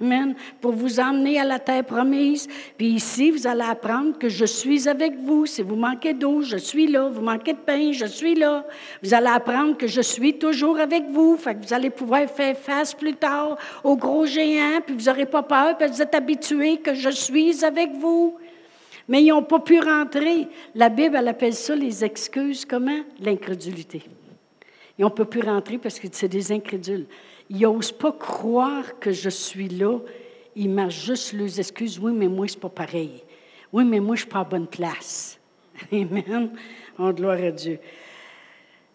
[0.01, 0.35] Amen.
[0.61, 2.49] Pour vous emmener à la terre promise.
[2.77, 5.47] Puis ici, vous allez apprendre que je suis avec vous.
[5.47, 7.09] Si vous manquez d'eau, je suis là.
[7.09, 8.67] Vous manquez de pain, je suis là.
[9.03, 11.37] Vous allez apprendre que je suis toujours avec vous.
[11.37, 15.27] Fait que vous allez pouvoir faire face plus tard aux gros géants, puis vous n'aurez
[15.27, 18.37] pas peur, parce que vous êtes habitués que je suis avec vous.
[19.09, 20.49] Mais ils n'ont pas pu rentrer.
[20.75, 22.65] La Bible, elle appelle ça les excuses.
[22.65, 23.01] Comment?
[23.21, 24.03] L'incrédulité.
[24.99, 27.07] Ils n'ont pas pu rentrer parce que c'est des incrédules.
[27.49, 29.99] Ils n'osent pas croire que je suis là.
[30.55, 31.99] Ils marchent juste les excuses.
[31.99, 33.23] Oui, mais moi, c'est pas pareil.
[33.73, 35.39] Oui, mais moi, je suis pas à bonne place.
[35.93, 36.51] Amen.
[36.99, 37.79] En gloire à Dieu.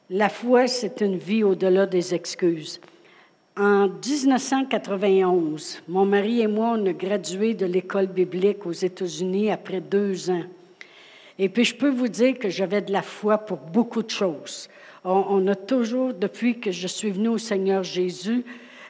[0.10, 2.82] La foi, c'est une vie au-delà des excuses.
[3.58, 9.82] En 1991, mon mari et moi, on a gradué de l'école biblique aux États-Unis après
[9.82, 10.44] deux ans.
[11.38, 14.70] Et puis, je peux vous dire que j'avais de la foi pour beaucoup de choses.
[15.04, 18.44] On, a toujours, depuis que je suis venue au Seigneur Jésus,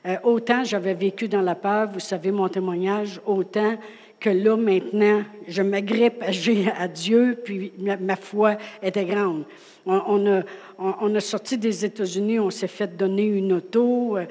[0.06, 3.78] euh, autant j'avais vécu dans la peur, vous savez mon témoignage, autant
[4.20, 6.22] que là, maintenant, je m'agrippe
[6.78, 9.46] à Dieu, puis ma, foi était grande.
[9.86, 10.44] On, a,
[10.78, 14.18] on, a, sorti des États-Unis, on s'est fait donner une auto.
[14.18, 14.26] Euh,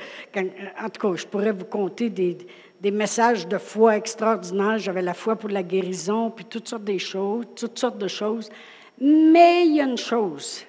[0.80, 2.38] en tout cas, je pourrais vous compter des,
[2.80, 4.78] des messages de foi extraordinaires.
[4.78, 8.48] J'avais la foi pour la guérison, puis toutes sortes de choses, toutes sortes de choses.
[9.00, 10.66] Mais il y a une chose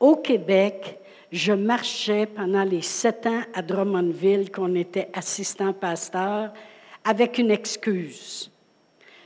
[0.00, 0.98] au Québec,
[1.30, 6.52] je marchais pendant les sept ans à Drummondville, qu'on était assistant pasteur,
[7.04, 8.50] avec une excuse.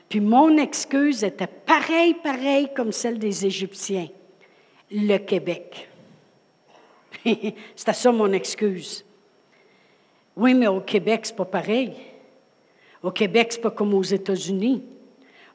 [0.08, 4.08] Puis mon excuse était pareille, pareille comme celle des Égyptiens.
[4.90, 5.88] Le Québec.
[7.24, 9.04] C'était ça mon excuse.
[10.36, 11.94] Oui, mais au Québec, c'est pas pareil.
[13.02, 14.82] Au Québec, c'est pas comme aux États-Unis.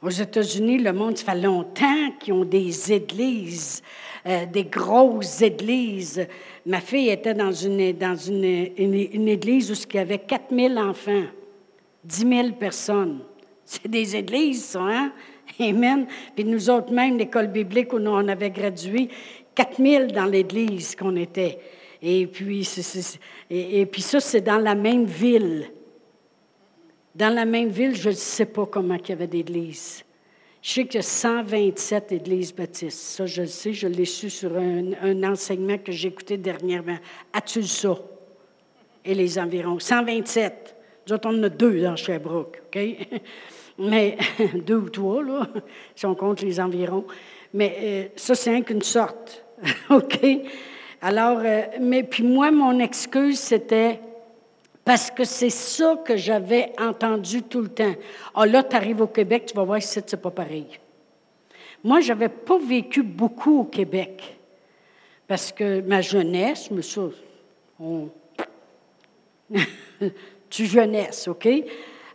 [0.02, 3.84] Aux États-Unis, le monde, ça fait longtemps qu'ils ont des églises
[4.26, 6.28] euh, des grosses églises.
[6.66, 11.24] Ma fille était dans une, dans une, une, église où il y avait 4000 enfants,
[12.04, 13.20] 10 000 personnes.
[13.66, 15.14] C'est des églises, ça, hein?
[15.60, 16.06] Amen.
[16.36, 19.10] Puis nous autres, même, l'école biblique où on avait gradué,
[19.56, 21.60] 4000 dans l'église qu'on était.
[22.02, 22.68] Et puis,
[23.50, 25.72] et, et puis ça, c'est dans la même ville.
[27.16, 30.04] Dans la même ville, je ne sais pas comment il y avait d'églises.
[30.62, 33.00] Je sais qu'il y a 127 églises baptistes.
[33.00, 36.98] Ça, je le sais, je l'ai su sur un, enseignement que j'ai écouté dernièrement.
[37.32, 37.98] As-tu ça?
[39.06, 39.80] Et les environs.
[39.80, 40.76] 127.
[41.08, 42.80] Nous autres, on en a deux dans Sherbrooke, OK?
[43.80, 44.18] Mais
[44.66, 45.48] deux ou trois, là,
[45.96, 47.06] si on compte les environs.
[47.54, 49.46] Mais euh, ça, c'est rien qu'une sorte,
[49.90, 50.20] OK?
[51.02, 54.02] Alors, euh, mais puis moi, mon excuse, c'était
[54.90, 57.94] parce que c'est ça que j'avais entendu tout le temps.
[58.34, 60.66] Ah là, tu arrives au Québec, tu vas voir si c'est pas pareil.
[61.84, 64.36] Moi, je n'avais pas vécu beaucoup au Québec.
[65.28, 67.02] Parce que ma jeunesse, ça,
[67.80, 68.10] on...
[70.50, 71.48] tu jeunesse, OK?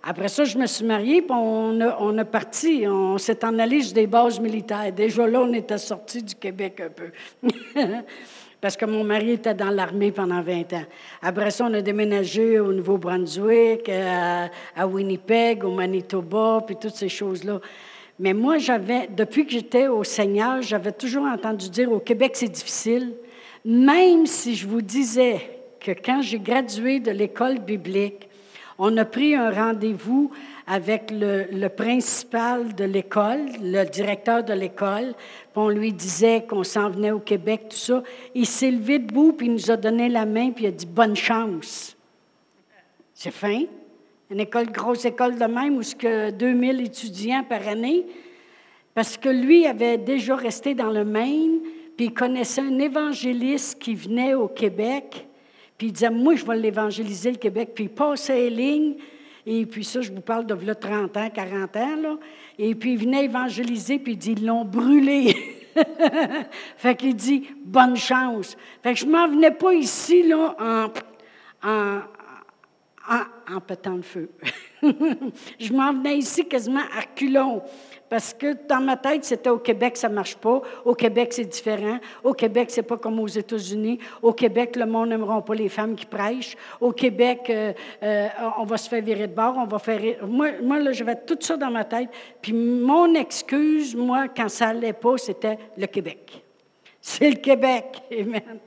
[0.03, 3.57] Après ça, je me suis mariée, puis on a, on a parti, on s'est en
[3.61, 4.93] allé sur des bases militaires.
[4.93, 7.13] Déjà là, on était sortis du Québec un peu.
[8.65, 10.85] parce que mon mari était dans l'armée pendant 20 ans.
[11.21, 17.61] Après ça, on a déménagé au Nouveau-Brunswick, à, Winnipeg, au Manitoba, puis toutes ces choses-là.
[18.19, 22.49] Mais moi, j'avais, depuis que j'étais au Seigneur, j'avais toujours entendu dire au Québec, c'est
[22.49, 23.13] difficile.
[23.67, 25.43] Même si je vous disais
[25.79, 28.31] que quand j'ai gradué de l'école biblique,
[28.79, 30.31] on a pris un rendez-vous
[30.67, 36.89] avec le, principal de l'école, le directeur de l'école, puis on lui disait qu'on s'en
[36.89, 38.03] venait au Québec, tout ça.
[38.35, 40.87] Il s'est levé debout, puis il nous a donné la main, puis il a dit
[40.87, 41.97] Bonne chance.
[43.13, 43.63] C'est fin.
[44.31, 48.07] Une école, grosse école de même, où y a 2000 étudiants par année,
[48.95, 51.61] parce que lui avait déjà resté dans le Maine,
[51.97, 55.27] puis il connaissait un évangéliste qui venait au Québec,
[55.77, 57.73] puis il disait Moi, je vais l'évangéliser, le Québec.
[57.75, 58.95] Puis il passait les lignes,
[59.47, 62.17] et puis ça, je vous parle de 30 ans, 40 ans, là.
[62.59, 65.37] Et puis il venait évangéliser, puis il dit, ils l'ont brûlé.
[66.77, 68.57] fait qu'il dit, bonne chance.
[68.83, 72.01] Fait que je m'en venais pas ici, là, en, en,
[73.11, 74.31] en, en pétant le feu.
[74.83, 77.63] je m'en venais ici quasiment à reculons.
[78.15, 80.63] Parce que dans ma tête, c'était au Québec, ça ne marche pas.
[80.85, 81.99] Au Québec, c'est différent.
[82.23, 83.99] Au Québec, c'est pas comme aux États-Unis.
[84.23, 86.57] Au Québec, le monde n'aimera pas les femmes qui prêchent.
[86.81, 87.73] Au Québec, euh,
[88.05, 90.01] euh, on va se faire virer de bord, on va faire.
[90.29, 92.09] Moi, moi là, j'avais tout ça dans ma tête.
[92.41, 96.41] Puis mon excuse, moi, quand ça n'allait pas, c'était le Québec.
[97.01, 98.01] C'est le Québec.
[98.13, 98.61] Amen.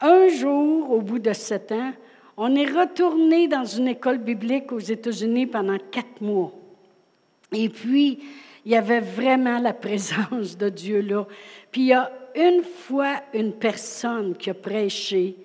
[0.00, 1.92] Un jour, au bout de sept ans,
[2.38, 6.50] on est retourné dans une école biblique aux États-Unis pendant quatre mois.
[7.52, 8.18] Et puis,
[8.64, 11.26] il y avait vraiment la présence de Dieu là.
[11.70, 15.36] Puis il y a une fois une personne qui a prêché,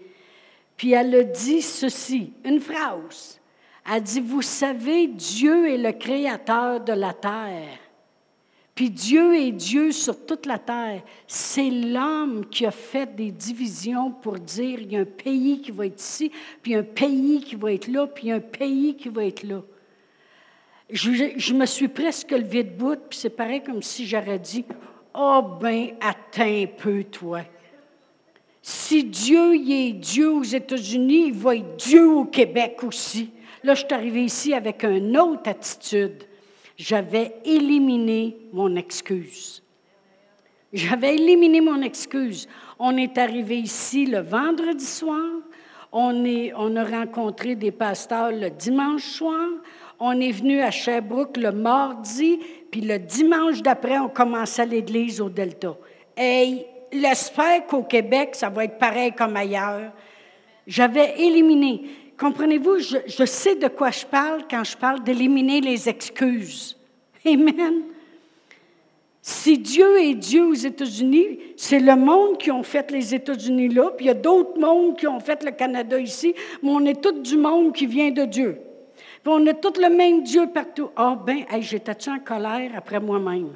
[0.77, 3.39] puis elle a dit ceci, une phrase.
[3.89, 7.79] Elle dit, vous savez, Dieu est le créateur de la terre.
[8.75, 11.03] Puis Dieu est Dieu sur toute la terre.
[11.27, 15.71] C'est l'homme qui a fait des divisions pour dire, il y a un pays qui
[15.71, 19.25] va être ici, puis un pays qui va être là, puis un pays qui va
[19.25, 19.61] être là.
[20.89, 24.65] Je, me suis presque levé de bout, puis c'est pareil comme si j'aurais dit,
[25.15, 27.41] oh ben, attends un peu, toi.
[28.61, 33.31] Si Dieu est Dieu aux États-Unis, il va être Dieu au Québec aussi.
[33.63, 36.23] Là, je suis arrivé ici avec une autre attitude.
[36.77, 39.61] J'avais éliminé mon excuse.
[40.71, 42.47] J'avais éliminé mon excuse.
[42.79, 45.29] On est arrivé ici le vendredi soir.
[45.91, 46.25] On,
[46.57, 49.47] on a rencontré des pasteurs le dimanche soir.
[50.05, 52.37] On est venu à Sherbrooke le mardi,
[52.69, 55.77] puis le dimanche d'après, on commençait l'église au Delta.
[56.17, 59.93] Et j'espère qu'au Québec, ça va être pareil comme ailleurs.
[60.67, 61.83] J'avais éliminé.
[62.19, 66.77] Comprenez-vous, je, je, sais de quoi je parle quand je parle d'éliminer les excuses.
[67.25, 67.83] Amen.
[69.21, 73.89] Si Dieu est Dieu aux États-Unis, c'est le monde qui ont fait les États-Unis là,
[73.95, 77.01] puis il y a d'autres mondes qui ont fait le Canada ici, mais on est
[77.01, 78.59] tout du monde qui vient de Dieu.
[79.25, 80.89] On a tout le même Dieu partout.
[80.95, 83.53] Ah, oh, ben, j'étais-tu en colère après moi-même?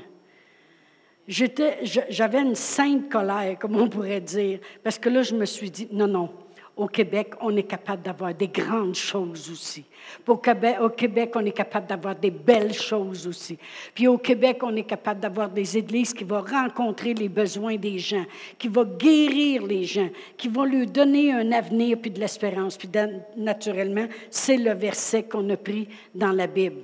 [1.28, 5.88] J'avais une sainte colère, comme on pourrait dire, parce que là, je me suis dit,
[5.92, 6.30] non, non,
[6.78, 9.84] au Québec, on est capable d'avoir des grandes choses aussi.
[10.28, 13.58] Au Québec, on est capable d'avoir des belles choses aussi.
[13.94, 17.98] Puis au Québec, on est capable d'avoir des églises qui vont rencontrer les besoins des
[17.98, 18.26] gens,
[18.58, 22.78] qui vont guérir les gens, qui vont leur donner un avenir puis de l'espérance.
[22.78, 22.90] Puis
[23.36, 26.82] naturellement, c'est le verset qu'on a pris dans la Bible.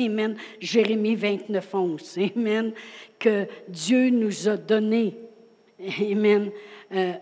[0.00, 0.36] Amen.
[0.60, 2.18] Jérémie 29, 11.
[2.36, 2.72] Amen.
[3.18, 5.14] Que Dieu nous a donné.
[6.00, 6.50] Amen.
[6.92, 7.12] Euh,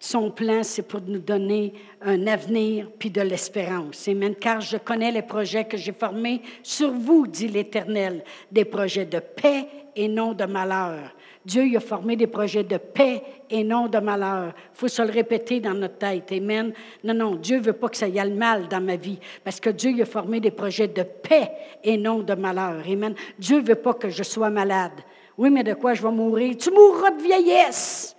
[0.00, 4.08] son plan, c'est pour nous donner un avenir puis de l'espérance.
[4.08, 4.34] Amen.
[4.34, 9.18] Car je connais les projets que j'ai formés sur vous, dit l'Éternel, des projets de
[9.18, 11.14] paix et non de malheur.
[11.44, 14.54] Dieu il a formé des projets de paix et non de malheur.
[14.74, 16.32] Il faut se le répéter dans notre tête.
[16.32, 16.72] Amen.
[17.04, 19.60] Non, non, Dieu veut pas que ça y ait le mal dans ma vie, parce
[19.60, 21.50] que Dieu il a formé des projets de paix
[21.84, 22.82] et non de malheur.
[22.90, 23.14] Amen.
[23.38, 24.92] Dieu veut pas que je sois malade.
[25.36, 26.56] Oui, mais de quoi je vais mourir?
[26.56, 28.16] Tu mourras de vieillesse.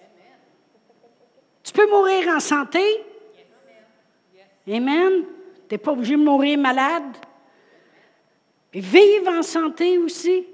[1.71, 2.81] Tu peux mourir en santé?
[4.67, 5.23] Amen.
[5.69, 7.15] Tu n'es pas obligé de mourir malade.
[8.73, 10.45] Et vivre en santé aussi.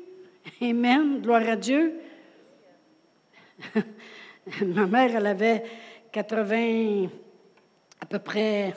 [0.62, 1.20] Amen.
[1.20, 1.96] Gloire à Dieu.
[4.62, 5.64] Ma mère, elle avait
[6.12, 7.08] 80,
[8.00, 8.76] à peu près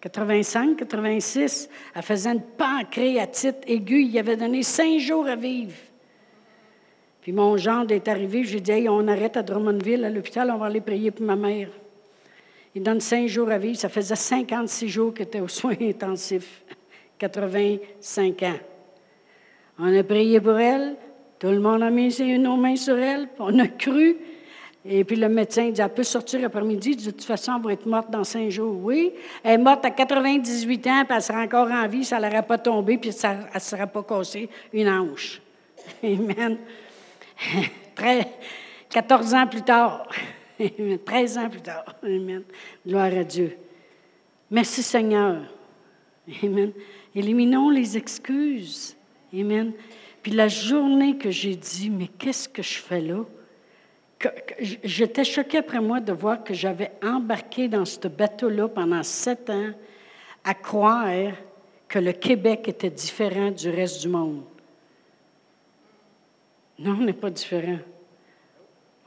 [0.00, 1.68] 85, 86.
[1.94, 4.06] Elle faisait une pancréatite aiguë.
[4.06, 5.76] Il avait donné cinq jours à vivre.
[7.28, 10.64] Puis mon gendre est arrivé, j'ai dit, on arrête à Drummondville, à l'hôpital, on va
[10.64, 11.68] aller prier pour ma mère.
[12.74, 13.76] Il donne cinq jours à vivre.
[13.76, 16.62] Ça faisait 56 jours qu'elle était aux soins intensifs.
[17.18, 18.58] 85 ans.
[19.78, 20.96] On a prié pour elle.
[21.38, 23.28] Tout le monde a mis nos mains sur elle.
[23.38, 24.16] On a cru.
[24.86, 26.96] Et puis le médecin dit, elle peut sortir après-midi.
[26.96, 28.74] De toute façon, elle va être morte dans cinq jours.
[28.82, 29.12] Oui.
[29.44, 32.06] Elle est morte à 98 ans, puis elle sera encore en vie.
[32.06, 35.42] Ça ne l'aurait pas tombé, puis ça, elle ne sera pas cassée une hanche.
[36.02, 36.56] Amen.
[38.90, 40.08] 14 ans plus tard,
[41.04, 41.94] 13 ans plus tard.
[42.02, 42.42] Amen.
[42.86, 43.56] Gloire à Dieu.
[44.50, 45.42] Merci Seigneur.
[46.42, 46.72] Amen.
[47.14, 48.96] Éliminons les excuses.
[49.32, 49.72] Amen.
[50.22, 53.24] Puis la journée que j'ai dit, mais qu'est-ce que je fais là?
[54.82, 59.70] J'étais choquée après moi de voir que j'avais embarqué dans ce bateau-là pendant sept ans
[60.42, 61.32] à croire
[61.86, 64.42] que le Québec était différent du reste du monde.
[66.78, 67.78] Non, on n'est pas différent.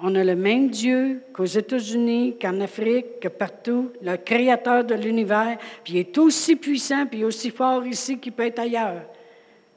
[0.03, 5.57] On a le même Dieu qu'aux États-Unis, qu'en Afrique, que partout, le créateur de l'univers,
[5.83, 9.03] puis il est aussi puissant, puis aussi fort ici qu'il peut être ailleurs.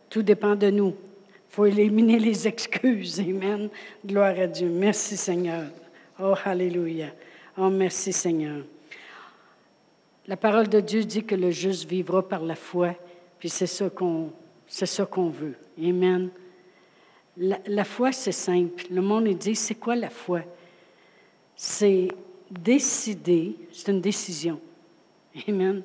[0.09, 0.95] Tout dépend de nous.
[1.51, 3.21] Il faut éliminer les excuses.
[3.21, 3.69] Amen.
[4.05, 4.69] Gloire à Dieu.
[4.69, 5.65] Merci Seigneur.
[6.19, 7.09] Oh, Alléluia.
[7.59, 8.65] Oh, merci Seigneur.
[10.27, 12.95] La parole de Dieu dit que le juste vivra par la foi,
[13.39, 14.33] puis c'est ça qu'on,
[14.67, 15.55] c'est ça qu'on veut.
[15.79, 16.31] Amen.
[17.37, 18.85] La, foi, c'est simple.
[18.91, 20.43] Le monde dit, c'est quoi la foi?
[21.57, 22.09] C'est
[22.49, 24.61] décider, c'est une décision.
[25.49, 25.83] Amen.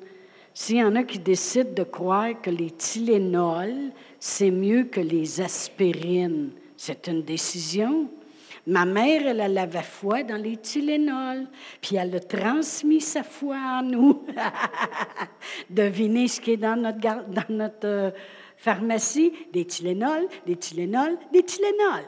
[0.54, 5.40] S'il y en a qui décident de croire que les Tylenol, c'est mieux que les
[5.40, 8.08] aspirines, c'est une décision.
[8.66, 11.46] Ma mère, elle, elle avait foi dans les Tylenol,
[11.80, 14.22] puis elle a transmis sa foi à nous.
[15.70, 18.10] Devinez ce qui est dans notre, dans notre euh,
[18.60, 19.32] pharmacie?
[19.52, 22.04] Des Tylenol, des Tylenol, des Tylenol.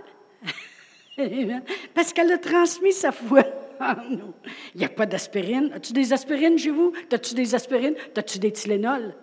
[1.95, 3.45] Parce qu'elle a transmis sa foi
[3.81, 4.35] en nous.
[4.75, 5.73] Il n'y a pas d'aspirine.
[5.75, 6.93] As-tu des aspirines chez vous?
[7.11, 7.95] As-tu des aspirines?
[8.17, 9.15] As-tu des Tylenol?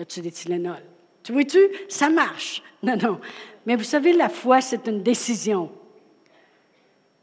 [0.00, 0.82] As-tu des Tylenol?
[1.22, 1.60] Tu vois-tu?
[1.88, 2.62] Ça marche.
[2.82, 3.20] Non, non.
[3.64, 5.70] Mais vous savez, la foi, c'est une décision.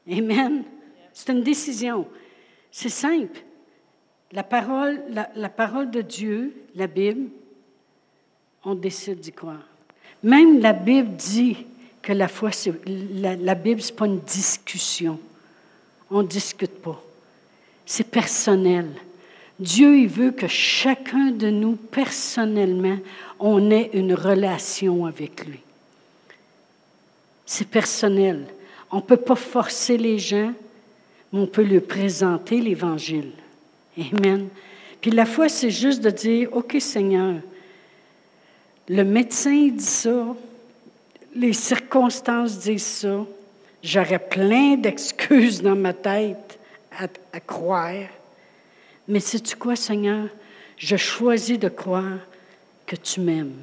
[0.09, 0.63] Amen.
[1.11, 2.07] C'est une décision.
[2.71, 3.41] C'est simple.
[4.31, 7.29] La parole, la, parole de Dieu, la Bible,
[8.63, 9.63] on décide d'y croire.
[10.23, 11.57] Même la Bible dit
[12.01, 12.51] que la foi,
[12.85, 15.19] la Bible, ce n'est pas une discussion.
[16.11, 17.01] On ne discute pas.
[17.85, 18.87] C'est personnel.
[19.59, 22.97] Dieu, il veut que chacun de nous, personnellement,
[23.39, 25.59] on ait une relation avec lui.
[27.45, 28.45] C'est personnel.
[28.91, 30.53] On ne peut pas forcer les gens,
[31.31, 33.31] mais on peut leur présenter l'Évangile.
[33.97, 34.47] Amen.
[35.01, 37.35] Puis la foi, c'est juste de dire, OK Seigneur,
[38.89, 40.35] le médecin dit ça,
[41.35, 43.25] les circonstances disent ça,
[43.83, 46.59] j'aurais plein d'excuses dans ma tête
[47.31, 48.07] à, croire.
[49.07, 50.27] Mais sais-tu quoi, Seigneur?
[50.75, 52.17] Je choisis de croire
[52.87, 53.53] que tu m'aimes.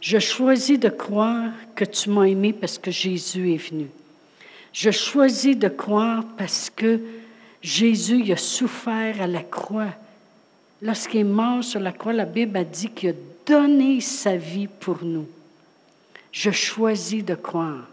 [0.00, 3.86] Je choisis de croire que tu m'as aimé parce que Jésus est venu.
[4.72, 7.00] Je choisis de croire parce que
[7.62, 9.94] Jésus a souffert à la croix.
[10.82, 13.14] Lorsqu'il est mort sur la croix, la Bible a dit qu'il a
[13.46, 15.26] donné sa vie pour nous.
[16.32, 17.86] Je choisis de croire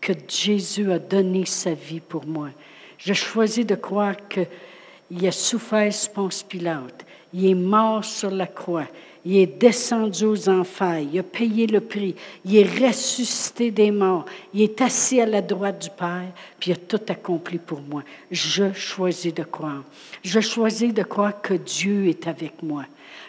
[0.00, 2.50] que Jésus a donné sa vie pour moi.
[2.98, 7.06] Je choisis de croire qu'il a souffert Ponce Pilate.
[7.32, 8.86] Il est mort sur la croix.
[9.24, 11.00] Il est descendu aux enfers.
[11.00, 12.14] Il a payé le prix.
[12.44, 14.24] Il est ressuscité des morts.
[14.54, 18.04] Il est assis à la droite du Père, puis il a tout accompli pour moi.
[18.30, 19.82] Je choisis de croire.
[20.22, 22.84] Je choisis de croire que Dieu est avec moi.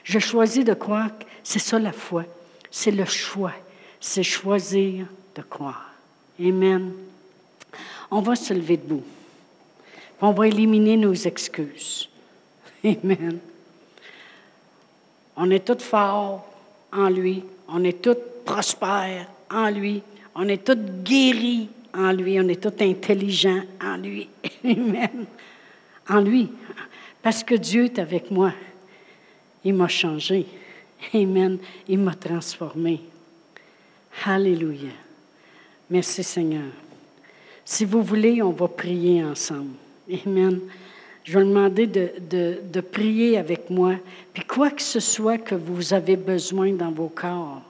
[0.08, 1.10] Je choisis de croire
[1.44, 2.26] c'est ça la foi.
[2.70, 3.54] C'est le choix.
[4.02, 5.94] C'est choisir de croire.
[6.42, 6.92] Amen.
[8.12, 9.04] On va se lever debout.
[10.20, 12.10] On va éliminer nos excuses.
[12.84, 13.40] Amen.
[15.38, 16.46] On est tous forts
[16.92, 17.46] en lui.
[17.70, 20.04] On est tous prospères en lui.
[20.36, 22.38] On est tous guéris en lui.
[22.42, 24.28] On est tous intelligents en lui.
[24.66, 25.26] Amen.
[26.10, 26.50] En lui.
[27.22, 28.52] Parce que Dieu est avec moi.
[29.68, 30.46] Il m'a changé.
[31.14, 31.58] Amen.
[31.90, 33.02] Il m'a transformé.
[34.24, 34.94] Alléluia.
[35.90, 36.72] Merci Seigneur.
[37.66, 39.74] Si vous voulez, on va prier ensemble.
[40.26, 40.62] Amen.
[41.26, 43.96] Je vais demander de, de, prier avec moi.
[44.34, 47.62] Puis quoi que ce soit que vous avez besoin dans vos corps,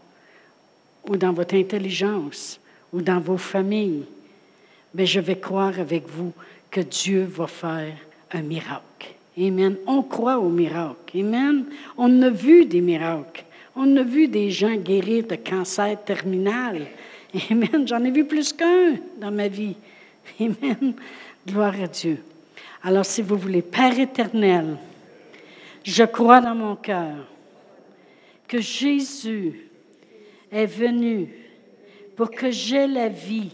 [1.10, 2.60] ou dans votre intelligence,
[2.94, 4.06] ou dans vos familles,
[4.94, 6.32] mais ben, je vais croire avec vous
[6.70, 7.98] que Dieu va faire
[8.34, 9.17] un miracle.
[9.38, 9.78] Amen.
[9.86, 11.20] On croit au miracle.
[11.20, 11.66] Amen.
[11.98, 13.46] On a vu des miracles.
[13.76, 16.88] On a vu des gens guérir de cancer terminal.
[17.52, 17.88] Amen.
[17.88, 19.76] J'en ai vu plus qu'un dans ma vie.
[20.40, 20.96] Amen.
[21.46, 22.18] Gloire à Dieu.
[22.84, 24.78] Alors, si vous voulez, Père éternel,
[25.84, 27.28] je crois dans mon cœur
[28.48, 29.70] que Jésus
[30.52, 31.30] est venu
[32.16, 33.52] pour que j'aie la vie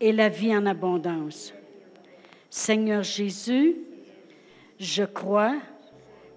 [0.00, 1.52] et la vie en abondance.
[2.48, 3.76] Seigneur Jésus,
[4.80, 5.58] je crois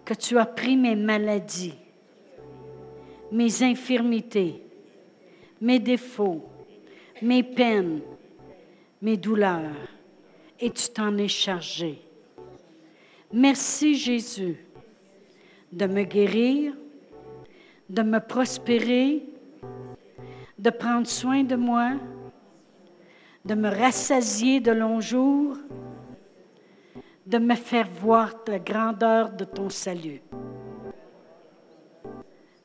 [0.03, 1.75] que tu as pris mes maladies,
[3.31, 4.61] mes infirmités,
[5.61, 6.43] mes défauts,
[7.21, 8.01] mes peines,
[9.01, 9.71] mes douleurs
[10.59, 12.01] et tu t'en es chargé.
[13.31, 14.57] Merci Jésus
[15.71, 16.73] de me guérir,
[17.89, 19.23] de me prospérer,
[20.59, 21.93] de prendre soin de moi,
[23.45, 25.57] de me rassasier de longs jours,
[27.25, 30.21] de me faire voir la grandeur de ton salut.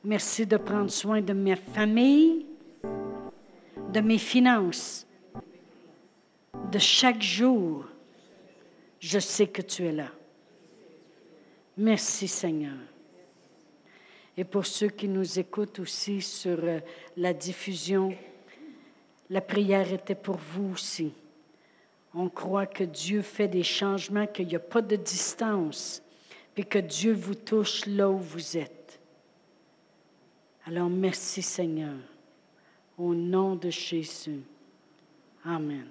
[0.03, 2.45] Merci de prendre soin de ma famille,
[3.93, 5.05] de mes finances,
[6.71, 7.85] de chaque jour,
[8.99, 10.09] je sais que tu es là.
[11.77, 12.77] Merci Seigneur.
[14.37, 16.79] Et pour ceux qui nous écoutent aussi sur euh,
[17.17, 18.13] la diffusion,
[19.29, 21.13] la prière était pour vous aussi.
[22.13, 26.01] On croit que Dieu fait des changements, qu'il n'y a pas de distance,
[26.55, 28.99] puis que Dieu vous touche là où vous êtes.
[30.65, 31.97] Alors merci Seigneur,
[32.97, 34.41] au nom de Jésus.
[35.45, 35.87] Amen.